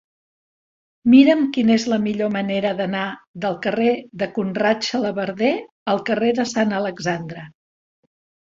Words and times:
Mira'm 1.13 1.41
quina 1.57 1.75
és 1.79 1.85
la 1.91 1.99
millor 2.05 2.31
manera 2.37 2.71
d'anar 2.79 3.03
del 3.45 3.57
carrer 3.67 3.91
de 4.23 4.29
Conrad 4.39 4.89
Xalabarder 4.89 5.53
al 5.95 6.03
carrer 6.11 6.33
de 6.41 6.49
Sant 6.57 6.75
Alexandre. 6.83 7.49